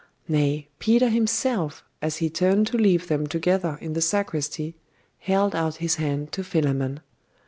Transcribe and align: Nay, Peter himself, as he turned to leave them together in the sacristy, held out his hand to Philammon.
Nay, 0.27 0.67
Peter 0.79 1.09
himself, 1.09 1.83
as 2.01 2.17
he 2.17 2.27
turned 2.27 2.65
to 2.65 2.77
leave 2.79 3.07
them 3.07 3.27
together 3.27 3.77
in 3.81 3.93
the 3.93 4.01
sacristy, 4.01 4.75
held 5.19 5.53
out 5.53 5.75
his 5.75 5.97
hand 5.97 6.31
to 6.31 6.43
Philammon. 6.43 7.01